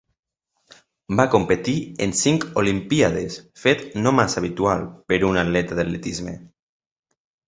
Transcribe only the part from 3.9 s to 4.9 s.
no massa habitual